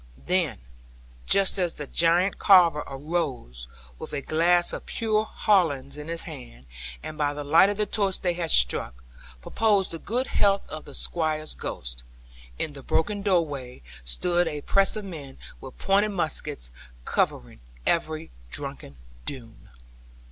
[0.25, 0.57] Then
[1.27, 3.67] just as the giant Carver arose,
[3.99, 6.65] with a glass of pure hollands in his hand,
[7.03, 9.03] and by the light of the torch they had struck,
[9.43, 12.01] proposed the good health of the Squire's ghost
[12.57, 16.71] in the broken doorway stood a press of men, with pointed muskets,
[17.05, 18.95] covering every drunken
[19.27, 19.69] Doone.